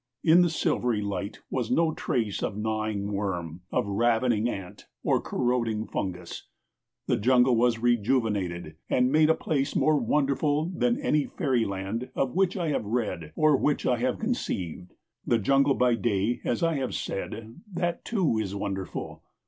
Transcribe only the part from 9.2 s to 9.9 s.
a place